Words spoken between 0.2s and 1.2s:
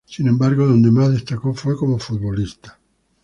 embargo, donde más